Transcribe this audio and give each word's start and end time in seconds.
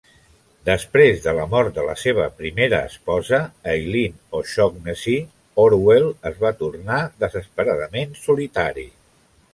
Després 0.67 1.19
de 1.25 1.33
la 1.39 1.43
mort 1.51 1.75
de 1.75 1.83
la 1.87 1.93
seva 2.03 2.25
primera 2.39 2.79
esposa, 2.93 3.41
Eileen 3.75 4.17
O'Shaughnessy, 4.39 5.15
Orwell 5.67 6.09
es 6.31 6.43
va 6.47 6.55
tornar 6.63 6.99
desesperadament 7.25 8.21
solitari. 8.27 8.89